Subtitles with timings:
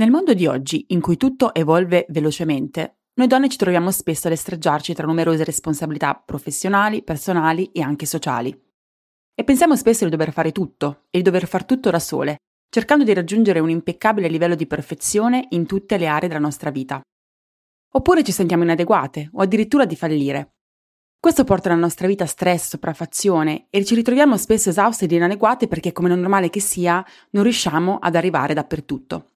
[0.00, 4.32] Nel mondo di oggi, in cui tutto evolve velocemente, noi donne ci troviamo spesso ad
[4.32, 8.58] estreggiarci tra numerose responsabilità professionali, personali e anche sociali.
[9.34, 12.38] E pensiamo spesso di dover fare tutto e di dover far tutto da sole,
[12.70, 17.02] cercando di raggiungere un impeccabile livello di perfezione in tutte le aree della nostra vita.
[17.92, 20.54] Oppure ci sentiamo inadeguate o addirittura di fallire.
[21.20, 25.92] Questo porta la nostra vita stress, sopraffazione e ci ritroviamo spesso esauste ed inadeguate perché,
[25.92, 29.26] come normale che sia, non riusciamo ad arrivare dappertutto.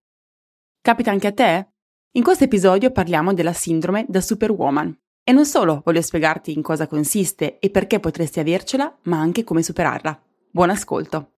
[0.85, 1.67] Capita anche a te?
[2.13, 4.95] In questo episodio parliamo della sindrome da superwoman.
[5.25, 9.63] E non solo voglio spiegarti in cosa consiste e perché potresti avercela, ma anche come
[9.63, 10.21] superarla.
[10.51, 11.31] Buon ascolto!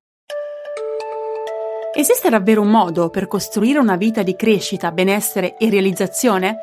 [1.95, 6.59] Esiste davvero un modo per costruire una vita di crescita, benessere e realizzazione?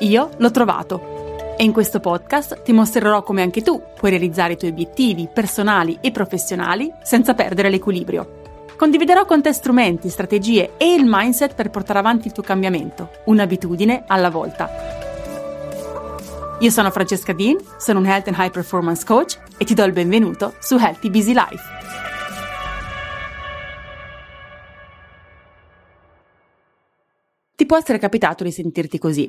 [0.00, 4.56] Io l'ho trovato e in questo podcast ti mostrerò come anche tu puoi realizzare i
[4.58, 8.47] tuoi obiettivi personali e professionali senza perdere l'equilibrio.
[8.78, 14.04] Condividerò con te strumenti, strategie e il mindset per portare avanti il tuo cambiamento, un'abitudine
[14.06, 14.70] alla volta.
[16.60, 19.90] Io sono Francesca Dean, sono un Health and High Performance Coach e ti do il
[19.90, 21.62] benvenuto su Healthy Busy Life.
[27.56, 29.28] Ti può essere capitato di sentirti così,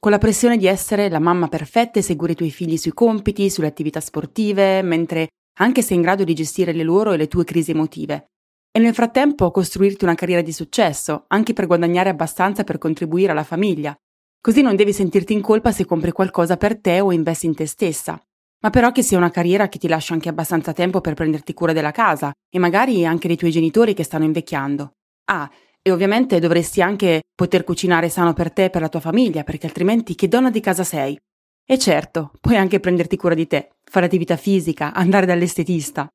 [0.00, 3.50] con la pressione di essere la mamma perfetta e seguire i tuoi figli sui compiti,
[3.50, 7.44] sulle attività sportive, mentre anche sei in grado di gestire le loro e le tue
[7.44, 8.28] crisi emotive,
[8.76, 13.42] e nel frattempo costruirti una carriera di successo, anche per guadagnare abbastanza per contribuire alla
[13.42, 13.96] famiglia.
[14.38, 17.64] Così non devi sentirti in colpa se compri qualcosa per te o investi in te
[17.64, 18.22] stessa.
[18.60, 21.72] Ma però che sia una carriera che ti lascia anche abbastanza tempo per prenderti cura
[21.72, 24.90] della casa e magari anche dei tuoi genitori che stanno invecchiando.
[25.30, 29.42] Ah, e ovviamente dovresti anche poter cucinare sano per te e per la tua famiglia,
[29.42, 31.18] perché altrimenti che donna di casa sei?
[31.64, 36.06] E certo, puoi anche prenderti cura di te, fare attività fisica, andare dall'estetista.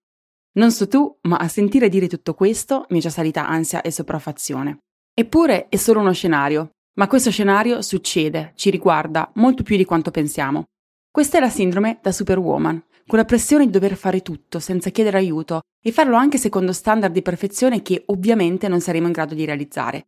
[0.53, 3.89] Non so tu, ma a sentire dire tutto questo mi è già salita ansia e
[3.89, 4.79] sopraffazione.
[5.13, 10.11] Eppure è solo uno scenario, ma questo scenario succede, ci riguarda molto più di quanto
[10.11, 10.65] pensiamo.
[11.09, 15.17] Questa è la sindrome da superwoman, con la pressione di dover fare tutto senza chiedere
[15.17, 19.45] aiuto e farlo anche secondo standard di perfezione che ovviamente non saremo in grado di
[19.45, 20.07] realizzare.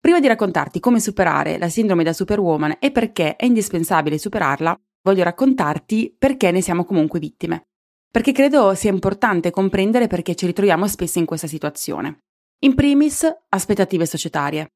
[0.00, 5.24] Prima di raccontarti come superare la sindrome da superwoman e perché è indispensabile superarla, voglio
[5.24, 7.67] raccontarti perché ne siamo comunque vittime
[8.10, 12.20] perché credo sia importante comprendere perché ci ritroviamo spesso in questa situazione.
[12.60, 14.68] In primis, aspettative societarie.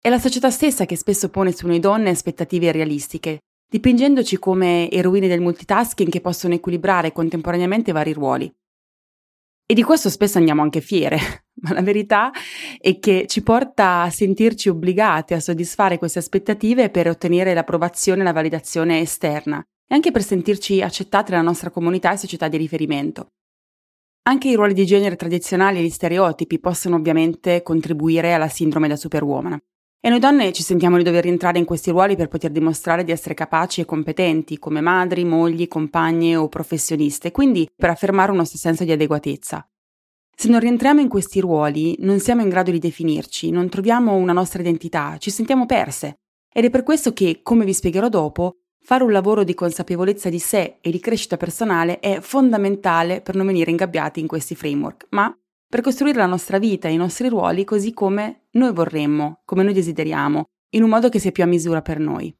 [0.00, 5.28] È la società stessa che spesso pone su noi donne aspettative irrealistiche, dipingendoci come eroine
[5.28, 8.52] del multitasking che possono equilibrare contemporaneamente vari ruoli.
[9.66, 11.18] E di questo spesso andiamo anche fiere,
[11.62, 12.30] ma la verità
[12.78, 18.24] è che ci porta a sentirci obbligate a soddisfare queste aspettative per ottenere l'approvazione e
[18.24, 23.28] la validazione esterna, e anche per sentirci accettate nella nostra comunità e società di riferimento.
[24.26, 28.96] Anche i ruoli di genere tradizionali e gli stereotipi possono ovviamente contribuire alla sindrome da
[28.96, 29.58] superwoman.
[30.00, 33.12] E noi donne ci sentiamo di dover rientrare in questi ruoli per poter dimostrare di
[33.12, 38.58] essere capaci e competenti come madri, mogli, compagne o professioniste, quindi per affermare un nostro
[38.58, 39.66] senso di adeguatezza.
[40.36, 44.32] Se non rientriamo in questi ruoli, non siamo in grado di definirci, non troviamo una
[44.32, 46.18] nostra identità, ci sentiamo perse.
[46.52, 50.38] Ed è per questo che, come vi spiegherò dopo, Fare un lavoro di consapevolezza di
[50.38, 55.34] sé e di crescita personale è fondamentale per non venire ingabbiati in questi framework, ma
[55.66, 59.72] per costruire la nostra vita e i nostri ruoli così come noi vorremmo, come noi
[59.72, 60.44] desideriamo,
[60.74, 62.36] in un modo che sia più a misura per noi.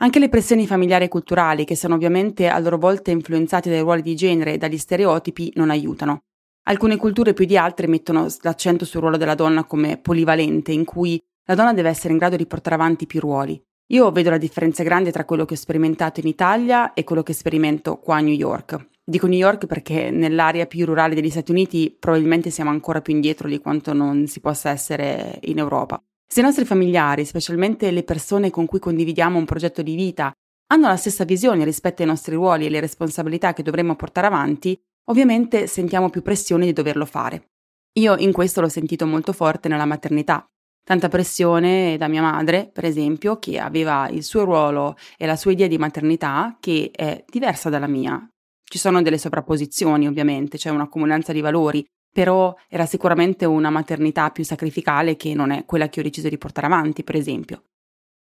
[0.00, 4.02] Anche le pressioni familiari e culturali, che sono ovviamente a loro volta influenzate dai ruoli
[4.02, 6.24] di genere e dagli stereotipi, non aiutano.
[6.64, 11.18] Alcune culture più di altre mettono l'accento sul ruolo della donna come polivalente, in cui
[11.46, 13.58] la donna deve essere in grado di portare avanti più ruoli.
[13.92, 17.32] Io vedo la differenza grande tra quello che ho sperimentato in Italia e quello che
[17.32, 18.88] sperimento qua a New York.
[19.02, 23.48] Dico New York perché nell'area più rurale degli Stati Uniti probabilmente siamo ancora più indietro
[23.48, 26.00] di quanto non si possa essere in Europa.
[26.24, 30.32] Se i nostri familiari, specialmente le persone con cui condividiamo un progetto di vita,
[30.68, 34.80] hanno la stessa visione rispetto ai nostri ruoli e le responsabilità che dovremmo portare avanti,
[35.06, 37.48] ovviamente sentiamo più pressione di doverlo fare.
[37.94, 40.48] Io in questo l'ho sentito molto forte nella maternità,
[40.84, 45.52] tanta pressione da mia madre, per esempio, che aveva il suo ruolo e la sua
[45.52, 48.28] idea di maternità che è diversa dalla mia.
[48.64, 54.30] Ci sono delle sovrapposizioni, ovviamente, c'è una comunanza di valori, però era sicuramente una maternità
[54.30, 57.62] più sacrificale che non è quella che ho deciso di portare avanti, per esempio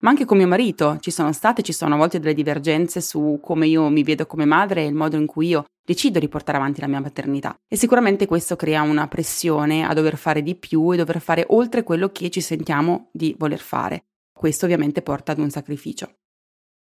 [0.04, 3.40] ma anche con mio marito ci sono state, ci sono a volte delle divergenze su
[3.42, 6.58] come io mi vedo come madre e il modo in cui io decido di portare
[6.58, 7.58] avanti la mia maternità.
[7.68, 11.84] E sicuramente questo crea una pressione a dover fare di più e dover fare oltre
[11.84, 14.06] quello che ci sentiamo di voler fare.
[14.32, 16.16] Questo ovviamente porta ad un sacrificio.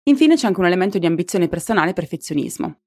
[0.07, 2.79] Infine c'è anche un elemento di ambizione personale e perfezionismo.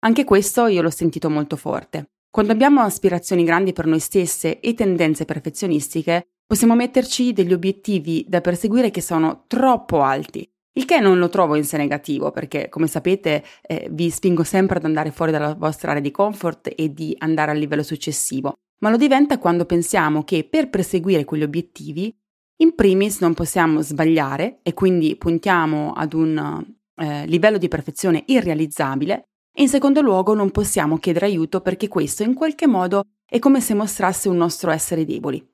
[0.00, 2.10] Anche questo io l'ho sentito molto forte.
[2.28, 8.40] Quando abbiamo aspirazioni grandi per noi stesse e tendenze perfezionistiche, Possiamo metterci degli obiettivi da
[8.40, 12.86] perseguire che sono troppo alti, il che non lo trovo in sé negativo perché, come
[12.86, 17.16] sapete, eh, vi spingo sempre ad andare fuori dalla vostra area di comfort e di
[17.18, 22.16] andare al livello successivo, ma lo diventa quando pensiamo che per perseguire quegli obiettivi,
[22.58, 26.64] in primis non possiamo sbagliare e quindi puntiamo ad un
[26.94, 32.22] eh, livello di perfezione irrealizzabile e in secondo luogo non possiamo chiedere aiuto perché questo
[32.22, 35.44] in qualche modo è come se mostrasse un nostro essere deboli.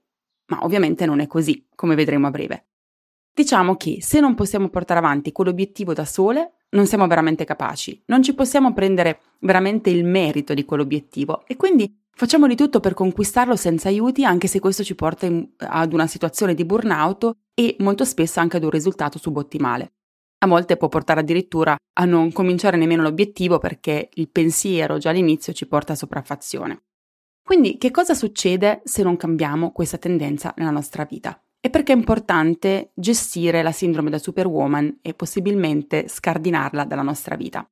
[0.46, 2.66] Ma ovviamente non è così, come vedremo a breve.
[3.34, 8.22] Diciamo che se non possiamo portare avanti quell'obiettivo da sole, non siamo veramente capaci, non
[8.22, 13.56] ci possiamo prendere veramente il merito di quell'obiettivo e quindi facciamo di tutto per conquistarlo
[13.56, 18.04] senza aiuti, anche se questo ci porta in, ad una situazione di burnout e molto
[18.04, 19.92] spesso anche ad un risultato subottimale.
[20.38, 25.52] A volte può portare addirittura a non cominciare nemmeno l'obiettivo perché il pensiero già all'inizio
[25.52, 26.82] ci porta a sopraffazione.
[27.42, 31.40] Quindi che cosa succede se non cambiamo questa tendenza nella nostra vita?
[31.60, 37.68] E perché è importante gestire la sindrome da superwoman e possibilmente scardinarla dalla nostra vita.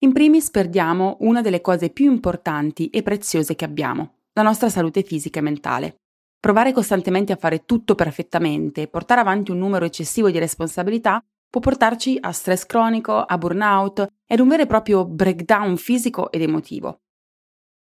[0.00, 5.02] In primis perdiamo una delle cose più importanti e preziose che abbiamo, la nostra salute
[5.02, 5.96] fisica e mentale.
[6.38, 11.60] Provare costantemente a fare tutto perfettamente e portare avanti un numero eccessivo di responsabilità può
[11.60, 16.42] portarci a stress cronico, a burnout e ad un vero e proprio breakdown fisico ed
[16.42, 17.00] emotivo.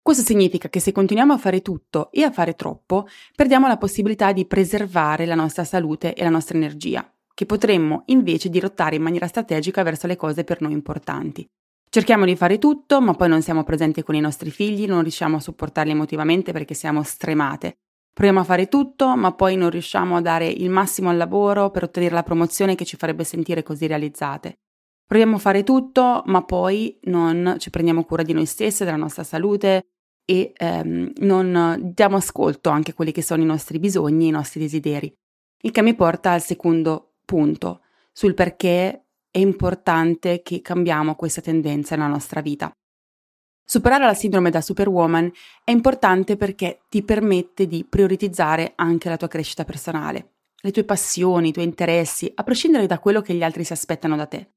[0.05, 4.33] Questo significa che se continuiamo a fare tutto e a fare troppo, perdiamo la possibilità
[4.33, 9.25] di preservare la nostra salute e la nostra energia, che potremmo invece dirottare in maniera
[9.25, 11.43] strategica verso le cose per noi importanti.
[11.89, 15.37] Cerchiamo di fare tutto, ma poi non siamo presenti con i nostri figli, non riusciamo
[15.37, 17.77] a supportarli emotivamente perché siamo stremate.
[18.13, 21.81] Proviamo a fare tutto, ma poi non riusciamo a dare il massimo al lavoro per
[21.81, 24.59] ottenere la promozione che ci farebbe sentire così realizzate.
[25.07, 29.23] Proviamo a fare tutto, ma poi non ci prendiamo cura di noi stesse, della nostra
[29.23, 29.85] salute,
[30.25, 34.59] e ehm, non diamo ascolto anche a quelli che sono i nostri bisogni, i nostri
[34.59, 35.13] desideri.
[35.61, 37.81] Il che mi porta al secondo punto,
[38.11, 42.71] sul perché è importante che cambiamo questa tendenza nella nostra vita.
[43.67, 45.31] Superare la sindrome da superwoman
[45.63, 51.49] è importante perché ti permette di prioritizzare anche la tua crescita personale, le tue passioni,
[51.49, 54.51] i tuoi interessi, a prescindere da quello che gli altri si aspettano da te.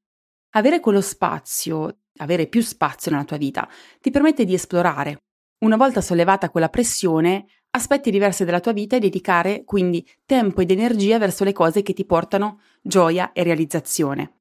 [0.51, 3.67] Avere quello spazio, avere più spazio nella tua vita,
[3.99, 5.23] ti permette di esplorare,
[5.59, 10.71] una volta sollevata quella pressione, aspetti diversi della tua vita e dedicare quindi tempo ed
[10.71, 14.33] energia verso le cose che ti portano gioia e realizzazione.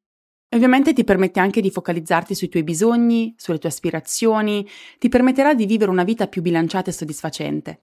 [0.50, 4.67] Ovviamente ti permette anche di focalizzarti sui tuoi bisogni, sulle tue aspirazioni,
[4.99, 7.82] ti permetterà di vivere una vita più bilanciata e soddisfacente.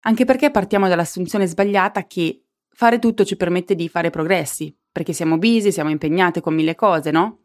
[0.00, 5.38] Anche perché partiamo dall'assunzione sbagliata che fare tutto ci permette di fare progressi, perché siamo
[5.38, 7.38] busy, siamo impegnate con mille cose, no?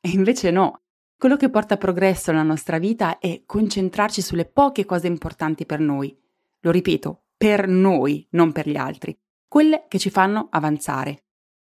[0.00, 0.82] E invece no,
[1.18, 6.14] quello che porta progresso nella nostra vita è concentrarci sulle poche cose importanti per noi.
[6.60, 9.16] Lo ripeto, per noi, non per gli altri.
[9.48, 11.22] Quelle che ci fanno avanzare.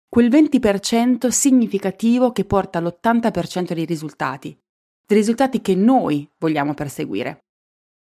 [0.09, 4.59] Quel 20% significativo che porta all'80% dei risultati.
[5.07, 7.45] Dei risultati che noi vogliamo perseguire.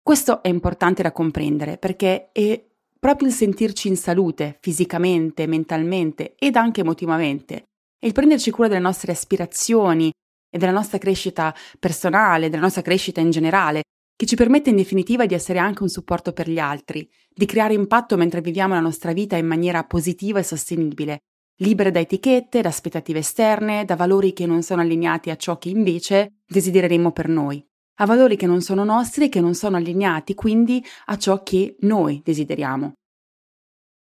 [0.01, 2.61] Questo è importante da comprendere perché è
[2.99, 7.63] proprio il sentirci in salute, fisicamente, mentalmente ed anche emotivamente,
[7.97, 10.11] e il prenderci cura delle nostre aspirazioni,
[10.49, 13.83] e della nostra crescita personale, della nostra crescita in generale,
[14.15, 17.73] che ci permette in definitiva di essere anche un supporto per gli altri, di creare
[17.73, 21.19] impatto mentre viviamo la nostra vita in maniera positiva e sostenibile,
[21.59, 25.69] libere da etichette, da aspettative esterne, da valori che non sono allineati a ciò che
[25.69, 30.33] invece desidereremo per noi, a valori che non sono nostri e che non sono allineati
[30.33, 32.93] quindi a ciò che noi desideriamo.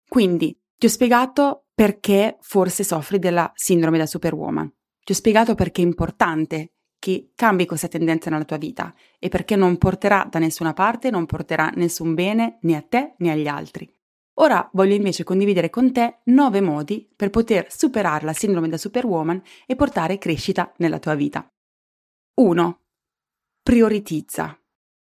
[0.09, 4.69] Quindi ti ho spiegato perché forse soffri della sindrome da superwoman.
[5.11, 9.57] Ti ho spiegato perché è importante che cambi questa tendenza nella tua vita e perché
[9.57, 13.93] non porterà da nessuna parte, non porterà nessun bene né a te né agli altri.
[14.35, 19.43] Ora voglio invece condividere con te nove modi per poter superare la sindrome da superwoman
[19.67, 21.45] e portare crescita nella tua vita.
[22.35, 22.81] 1.
[23.64, 24.57] Prioritizza.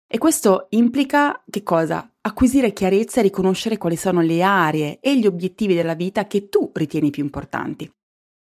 [0.08, 2.12] E questo implica che cosa?
[2.22, 6.72] Acquisire chiarezza e riconoscere quali sono le aree e gli obiettivi della vita che tu
[6.74, 7.88] ritieni più importanti.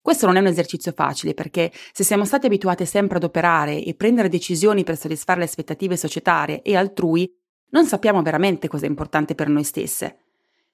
[0.03, 3.93] Questo non è un esercizio facile perché se siamo stati abituati sempre ad operare e
[3.93, 7.33] prendere decisioni per soddisfare le aspettative societarie e altrui,
[7.69, 10.17] non sappiamo veramente cosa è importante per noi stesse.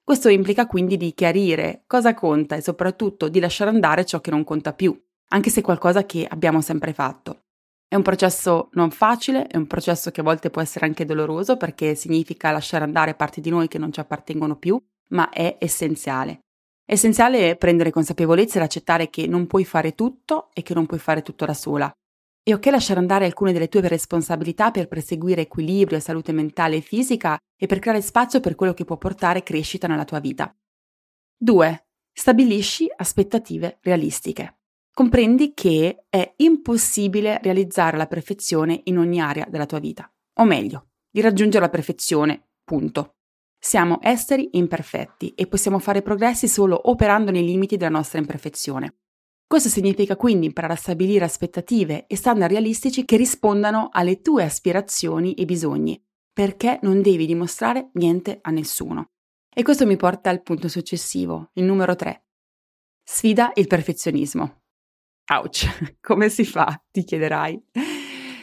[0.02, 4.42] Questo implica quindi di chiarire cosa conta e soprattutto di lasciare andare ciò che non
[4.42, 7.44] conta più, anche se è qualcosa che abbiamo sempre fatto.
[7.86, 11.56] È un processo non facile, è un processo che a volte può essere anche doloroso
[11.56, 14.76] perché significa lasciare andare parti di noi che non ci appartengono più,
[15.10, 16.40] ma è essenziale.
[16.90, 20.98] È essenziale prendere consapevolezza ed accettare che non puoi fare tutto e che non puoi
[20.98, 21.88] fare tutto da sola.
[22.42, 27.38] È ok lasciare andare alcune delle tue responsabilità per perseguire equilibrio salute mentale e fisica
[27.56, 30.52] e per creare spazio per quello che può portare crescita nella tua vita.
[31.36, 31.86] 2.
[32.12, 34.58] Stabilisci aspettative realistiche.
[34.92, 40.88] Comprendi che è impossibile realizzare la perfezione in ogni area della tua vita, o meglio,
[41.08, 43.14] di raggiungere la perfezione, punto.
[43.62, 49.00] Siamo esseri imperfetti e possiamo fare progressi solo operando nei limiti della nostra imperfezione.
[49.46, 55.34] Questo significa quindi imparare a stabilire aspettative e standard realistici che rispondano alle tue aspirazioni
[55.34, 56.02] e bisogni,
[56.32, 59.10] perché non devi dimostrare niente a nessuno.
[59.54, 62.24] E questo mi porta al punto successivo, il numero 3.
[63.02, 64.62] Sfida il perfezionismo.
[65.34, 66.82] Ouch, come si fa?
[66.90, 67.62] ti chiederai.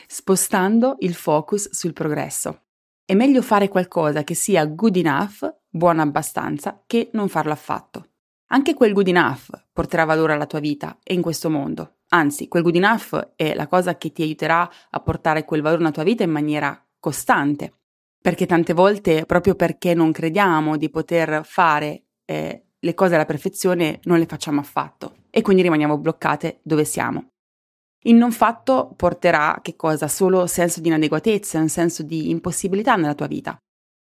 [0.06, 2.67] Spostando il focus sul progresso.
[3.10, 8.10] È meglio fare qualcosa che sia good enough, buono abbastanza, che non farlo affatto.
[8.48, 12.00] Anche quel good enough porterà valore alla tua vita e in questo mondo.
[12.10, 15.94] Anzi, quel good enough è la cosa che ti aiuterà a portare quel valore nella
[15.94, 17.76] tua vita in maniera costante.
[18.22, 24.02] Perché tante volte, proprio perché non crediamo di poter fare eh, le cose alla perfezione,
[24.04, 27.30] non le facciamo affatto e quindi rimaniamo bloccate dove siamo.
[28.08, 30.08] Il non fatto porterà che cosa?
[30.08, 33.58] Solo senso di inadeguatezza, un senso di impossibilità nella tua vita.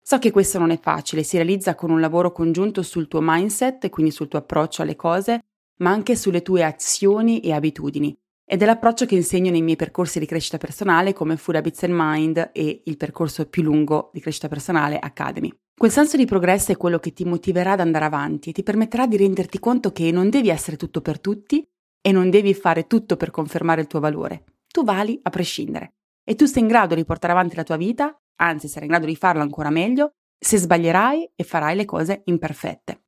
[0.06, 3.90] So che questo non è facile, si realizza con un lavoro congiunto sul tuo mindset,
[3.90, 5.46] quindi sul tuo approccio alle cose,
[5.78, 8.14] ma anche sulle tue azioni e abitudini.
[8.46, 11.94] Ed è l'approccio che insegno nei miei percorsi di crescita personale come Food Habits and
[11.96, 15.50] Mind e il percorso più lungo di crescita personale Academy.
[15.74, 19.08] Quel senso di progresso è quello che ti motiverà ad andare avanti e ti permetterà
[19.08, 21.66] di renderti conto che non devi essere tutto per tutti
[22.06, 24.44] e non devi fare tutto per confermare il tuo valore.
[24.68, 25.94] Tu vali a prescindere
[26.24, 29.06] e tu sei in grado di portare avanti la tua vita anzi sarai in grado
[29.06, 33.04] di farlo ancora meglio se sbaglierai e farai le cose imperfette.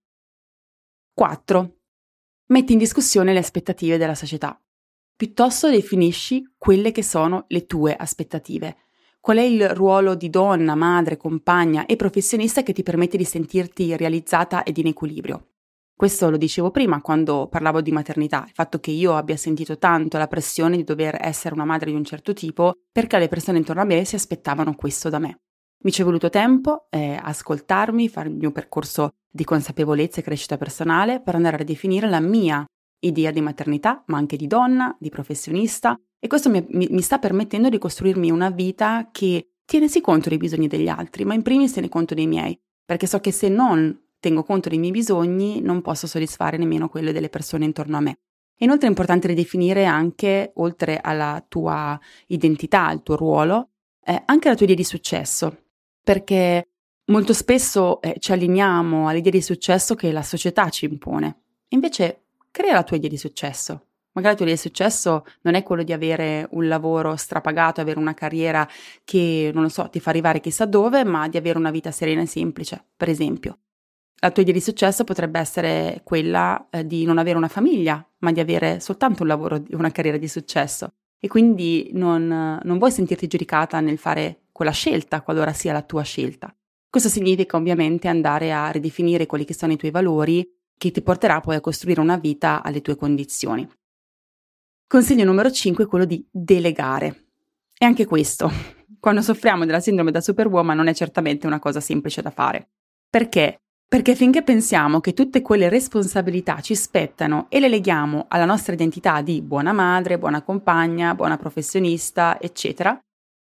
[1.13, 1.75] 4.
[2.47, 4.59] Metti in discussione le aspettative della società.
[5.15, 8.77] Piuttosto definisci quelle che sono le tue aspettative.
[9.19, 13.97] Qual è il ruolo di donna, madre, compagna e professionista che ti permette di sentirti
[13.97, 15.54] realizzata ed in equilibrio?
[15.97, 20.17] Questo lo dicevo prima quando parlavo di maternità, il fatto che io abbia sentito tanto
[20.17, 23.81] la pressione di dover essere una madre di un certo tipo perché le persone intorno
[23.81, 25.39] a me si aspettavano questo da me.
[25.85, 30.57] Mi ci è voluto tempo eh, ascoltarmi, fare il mio percorso di consapevolezza e crescita
[30.57, 32.65] personale per andare a definire la mia
[32.99, 37.19] idea di maternità, ma anche di donna, di professionista e questo mi, mi, mi sta
[37.19, 41.41] permettendo di costruirmi una vita che tiene sì conto dei bisogni degli altri, ma in
[41.41, 45.61] primis tiene conto dei miei, perché so che se non tengo conto dei miei bisogni,
[45.61, 48.17] non posso soddisfare nemmeno quelli delle persone intorno a me.
[48.59, 53.69] Inoltre è importante ridefinire anche, oltre alla tua identità, al tuo ruolo,
[54.03, 55.65] eh, anche la tua idea di successo,
[56.01, 56.69] perché
[57.11, 61.41] molto spesso eh, ci allineiamo all'idea di successo che la società ci impone.
[61.69, 63.73] Invece crea la tua idea di successo.
[64.13, 67.99] Magari la tua idea di successo non è quello di avere un lavoro strapagato, avere
[67.99, 68.67] una carriera
[69.03, 72.23] che, non lo so, ti fa arrivare chissà dove, ma di avere una vita serena
[72.23, 73.59] e semplice, per esempio.
[74.19, 78.31] La tua idea di successo potrebbe essere quella eh, di non avere una famiglia, ma
[78.31, 80.93] di avere soltanto un lavoro, una carriera di successo.
[81.19, 86.03] E quindi non, non vuoi sentirti giudicata nel fare quella scelta, qualora sia la tua
[86.03, 86.55] scelta.
[86.89, 91.41] Questo significa ovviamente andare a ridefinire quelli che sono i tuoi valori, che ti porterà
[91.41, 93.67] poi a costruire una vita alle tue condizioni.
[94.87, 97.25] Consiglio numero 5 è quello di delegare.
[97.77, 98.49] E anche questo,
[98.99, 102.69] quando soffriamo della sindrome da superwoman, non è certamente una cosa semplice da fare.
[103.09, 108.73] Perché perché finché pensiamo che tutte quelle responsabilità ci spettano e le leghiamo alla nostra
[108.73, 112.99] identità di buona madre, buona compagna, buona professionista, eccetera,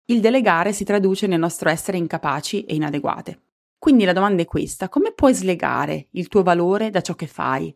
[0.06, 3.42] il delegare si traduce nel nostro essere incapaci e inadeguate.
[3.78, 7.74] Quindi la domanda è questa, come puoi slegare il tuo valore da ciò che fai?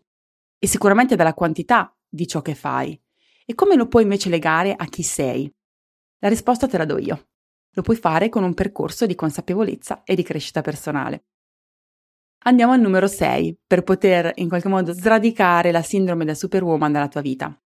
[0.59, 3.00] E sicuramente dalla quantità di ciò che fai.
[3.47, 5.50] E come lo puoi invece legare a chi sei?
[6.18, 7.28] La risposta te la do io.
[7.73, 11.25] Lo puoi fare con un percorso di consapevolezza e di crescita personale.
[12.46, 17.08] Andiamo al numero 6 per poter in qualche modo sradicare la sindrome da superwoman dalla
[17.08, 17.58] tua vita.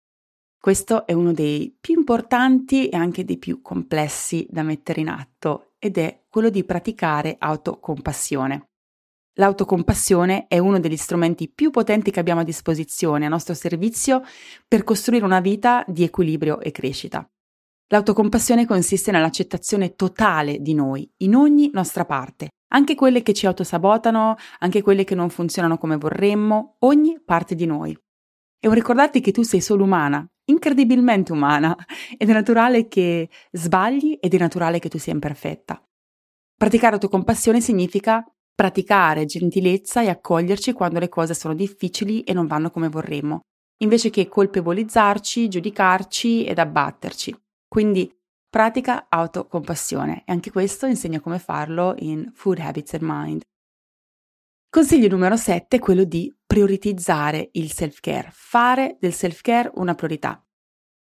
[0.56, 5.72] Questo è uno dei più importanti e anche dei più complessi da mettere in atto
[5.80, 8.68] ed è quello di praticare autocompassione.
[9.38, 14.22] L'autocompassione è uno degli strumenti più potenti che abbiamo a disposizione, a nostro servizio,
[14.68, 17.28] per costruire una vita di equilibrio e crescita.
[17.90, 24.36] L'autocompassione consiste nell'accettazione totale di noi, in ogni nostra parte, anche quelle che ci autosabotano,
[24.58, 27.98] anche quelle che non funzionano come vorremmo, ogni parte di noi.
[28.60, 31.74] E un ricordarti che tu sei solo umana, incredibilmente umana,
[32.18, 35.82] ed è naturale che sbagli ed è naturale che tu sia imperfetta.
[36.56, 38.22] Praticare autocompassione significa
[38.54, 43.42] praticare gentilezza e accoglierci quando le cose sono difficili e non vanno come vorremmo,
[43.78, 47.34] invece che colpevolizzarci, giudicarci ed abbatterci.
[47.68, 48.10] Quindi
[48.48, 53.42] pratica autocompassione e anche questo insegna come farlo in Food Habits and Mind.
[54.70, 60.42] Consiglio numero 7 è quello di prioritizzare il self-care, fare del self-care una priorità.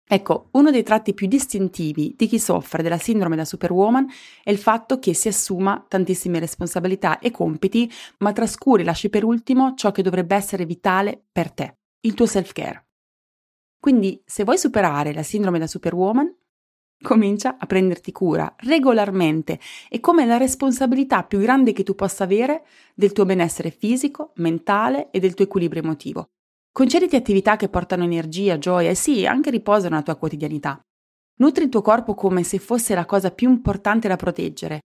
[0.05, 4.08] Ecco, uno dei tratti più distintivi di chi soffre della sindrome da superwoman
[4.43, 9.24] è il fatto che si assuma tantissime responsabilità e compiti, ma trascuri e lasci per
[9.24, 12.88] ultimo ciò che dovrebbe essere vitale per te, il tuo self-care.
[13.79, 16.41] Quindi, se vuoi superare la sindrome da superwoman,
[17.01, 22.65] comincia a prenderti cura regolarmente e come la responsabilità più grande che tu possa avere
[22.93, 26.29] del tuo benessere fisico, mentale e del tuo equilibrio emotivo.
[26.72, 30.79] Concediti attività che portano energia, gioia e sì, anche riposo nella tua quotidianità.
[31.39, 34.81] Nutri il tuo corpo come se fosse la cosa più importante da proteggere.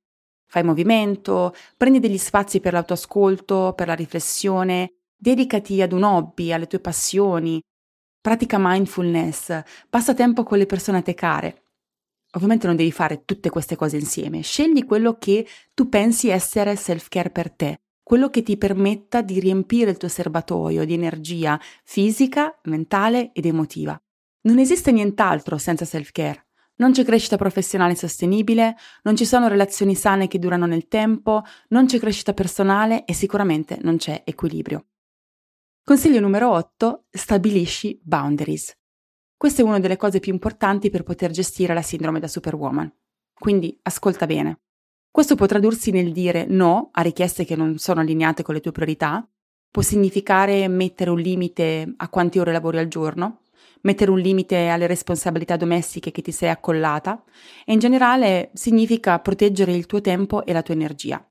[0.49, 6.67] Fai movimento, prendi degli spazi per l'autoascolto, per la riflessione, dedicati ad un hobby, alle
[6.67, 7.61] tue passioni,
[8.21, 11.66] pratica mindfulness, passa tempo con le persone a te care.
[12.37, 17.31] Ovviamente non devi fare tutte queste cose insieme, scegli quello che tu pensi essere self-care
[17.31, 23.33] per te quello che ti permetta di riempire il tuo serbatoio di energia fisica, mentale
[23.33, 24.01] ed emotiva.
[24.43, 26.47] Non esiste nient'altro senza self-care.
[26.77, 31.87] Non c'è crescita professionale sostenibile, non ci sono relazioni sane che durano nel tempo, non
[31.87, 34.87] c'è crescita personale e sicuramente non c'è equilibrio.
[35.83, 37.07] Consiglio numero 8.
[37.11, 38.73] Stabilisci boundaries.
[39.39, 42.91] Questa è una delle cose più importanti per poter gestire la sindrome da superwoman.
[43.39, 44.61] Quindi ascolta bene.
[45.11, 48.73] Questo può tradursi nel dire no a richieste che non sono allineate con le tue
[48.73, 49.29] priorità,
[49.71, 53.43] può significare mettere un limite a quante ore lavori al giorno,
[53.83, 57.23] mettere un limite alle responsabilità domestiche che ti sei accollata
[57.67, 61.23] e in generale significa proteggere il tuo tempo e la tua energia.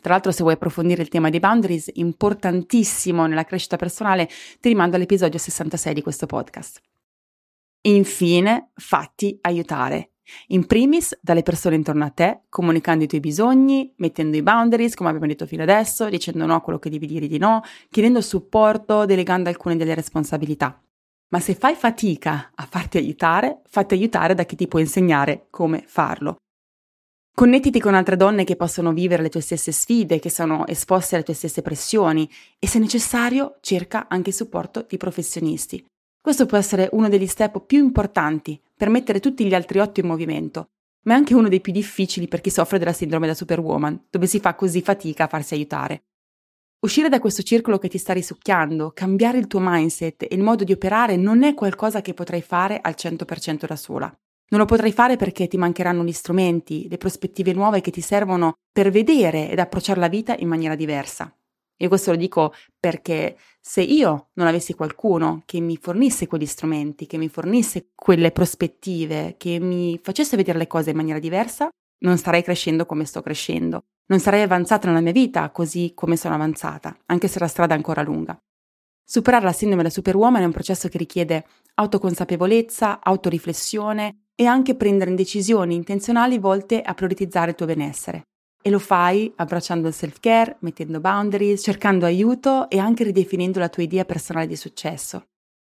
[0.00, 4.28] Tra l'altro, se vuoi approfondire il tema dei boundaries, importantissimo nella crescita personale,
[4.60, 6.80] ti rimando all'episodio 66 di questo podcast.
[7.82, 10.10] Infine, fatti aiutare.
[10.48, 15.10] In primis dalle persone intorno a te, comunicando i tuoi bisogni, mettendo i boundaries, come
[15.10, 19.06] abbiamo detto fino adesso, dicendo no a quello che devi dire di no, chiedendo supporto,
[19.06, 20.80] delegando alcune delle responsabilità.
[21.28, 25.82] Ma se fai fatica a farti aiutare, fatti aiutare da chi ti può insegnare come
[25.86, 26.36] farlo.
[27.38, 31.24] Connettiti con altre donne che possono vivere le tue stesse sfide, che sono esposte alle
[31.24, 32.26] tue stesse pressioni
[32.58, 35.84] e se necessario cerca anche supporto di professionisti.
[36.18, 40.06] Questo può essere uno degli step più importanti per mettere tutti gli altri otto in
[40.06, 40.70] movimento,
[41.02, 44.26] ma è anche uno dei più difficili per chi soffre della sindrome da superwoman, dove
[44.26, 46.04] si fa così fatica a farsi aiutare.
[46.86, 50.64] Uscire da questo circolo che ti sta risucchiando, cambiare il tuo mindset e il modo
[50.64, 54.18] di operare non è qualcosa che potrai fare al 100% da sola.
[54.48, 58.54] Non lo potrai fare perché ti mancheranno gli strumenti, le prospettive nuove che ti servono
[58.70, 61.34] per vedere ed approcciare la vita in maniera diversa.
[61.78, 67.06] E questo lo dico perché se io non avessi qualcuno che mi fornisse quegli strumenti,
[67.06, 72.16] che mi fornisse quelle prospettive, che mi facesse vedere le cose in maniera diversa, non
[72.16, 73.84] starei crescendo come sto crescendo.
[74.06, 77.76] Non sarei avanzata nella mia vita così come sono avanzata, anche se la strada è
[77.76, 78.38] ancora lunga.
[79.04, 85.14] Superare la sindrome da superwoman è un processo che richiede autoconsapevolezza, autoriflessione e anche prendere
[85.14, 88.22] decisioni intenzionali volte a prioritizzare il tuo benessere.
[88.62, 93.82] E lo fai abbracciando il self-care, mettendo boundaries, cercando aiuto e anche ridefinendo la tua
[93.82, 95.24] idea personale di successo.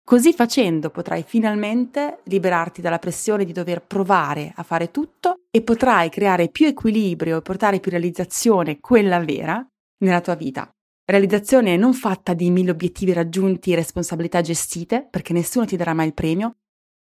[0.03, 6.09] Così facendo potrai finalmente liberarti dalla pressione di dover provare a fare tutto e potrai
[6.09, 9.62] creare più equilibrio e portare più realizzazione, quella vera,
[9.99, 10.71] nella tua vita.
[11.05, 16.07] Realizzazione non fatta di mille obiettivi raggiunti e responsabilità gestite, perché nessuno ti darà mai
[16.07, 16.57] il premio,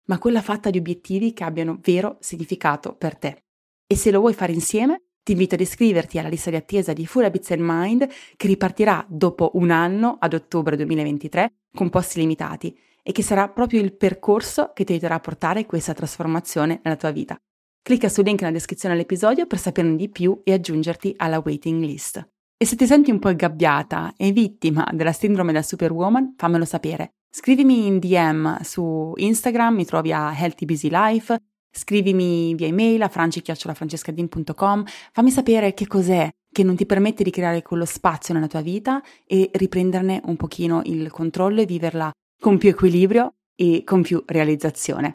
[0.07, 3.45] ma quella fatta di obiettivi che abbiano vero significato per te.
[3.87, 7.07] E se lo vuoi fare insieme, ti invito ad iscriverti alla lista di attesa di
[7.07, 12.77] Full Habits and Mind che ripartirà dopo un anno ad ottobre 2023 con posti limitati
[13.03, 17.11] e che sarà proprio il percorso che ti aiuterà a portare questa trasformazione nella tua
[17.11, 17.39] vita.
[17.83, 22.34] Clicca sul link nella descrizione dell'episodio per saperne di più e aggiungerti alla waiting list.
[22.57, 27.15] E se ti senti un po' ingabbiata e vittima della sindrome da superwoman, fammelo sapere.
[27.31, 31.39] Scrivimi in DM su Instagram, mi trovi a Healthy Busy Life
[31.77, 37.63] Scrivimi via email a franci-francescadin.com, fammi sapere che cos'è che non ti permette di creare
[37.63, 42.69] quello spazio nella tua vita e riprenderne un pochino il controllo e viverla con più
[42.69, 45.15] equilibrio e con più realizzazione.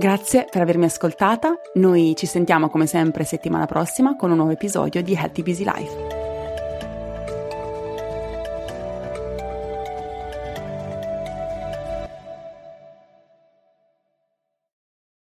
[0.00, 5.02] Grazie per avermi ascoltata, noi ci sentiamo come sempre settimana prossima con un nuovo episodio
[5.02, 6.19] di Healthy Busy Life.